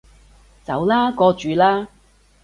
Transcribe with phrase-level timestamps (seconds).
[0.63, 1.87] 走啦，過主啦